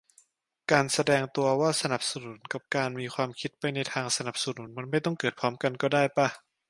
[0.71, 6.27] การแสดงตัวว่าสนับสนุน กับการมีความคิดไปในทางสนับสนุน มันไม่ต้องเกิดพร้อมกันก็ได้ป่ะ